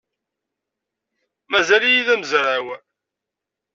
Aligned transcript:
Mazal-iyi 1.51 2.03
d 2.07 2.09
amezraw. 2.13 2.65